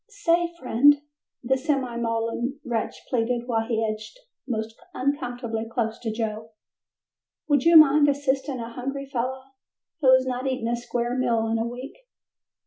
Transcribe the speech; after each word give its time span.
"Say, 0.09 0.51
friend," 0.57 0.99
the 1.43 1.57
semi 1.59 1.95
maudlin 1.95 2.59
wretch 2.65 3.03
pleaded 3.07 3.43
while 3.47 3.67
he 3.67 3.85
edged 3.85 4.17
most 4.47 4.75
uncomfortably 4.95 5.69
close 5.71 5.99
to 5.99 6.11
Joe, 6.11 6.53
"would 7.47 7.65
you 7.65 7.77
mind 7.77 8.09
assisting 8.09 8.59
a 8.59 8.73
hungry 8.73 9.05
fellow 9.05 9.43
who 9.99 10.11
has 10.11 10.25
not 10.25 10.47
eaten 10.47 10.67
a 10.67 10.75
square 10.75 11.15
meal 11.15 11.45
in 11.49 11.59
a 11.59 11.67
week?" 11.67 12.09